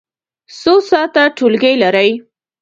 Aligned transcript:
څو 0.59 0.73
ساعته 0.89 1.23
ټولګی 1.37 1.75
لرئ؟ 1.83 2.11